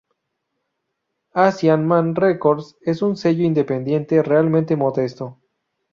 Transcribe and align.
Asian 1.33 1.87
Man 1.87 2.15
Records 2.15 2.75
es 2.81 3.03
un 3.03 3.15
sello 3.15 3.43
independiente 3.43 4.23
realmente 4.23 4.75
modesto. 4.75 5.37